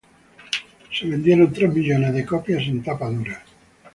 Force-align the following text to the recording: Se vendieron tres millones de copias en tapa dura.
Se 0.91 1.05
vendieron 1.05 1.53
tres 1.53 1.71
millones 1.71 2.11
de 2.15 2.25
copias 2.25 2.63
en 2.63 2.81
tapa 2.81 3.07
dura. 3.07 3.45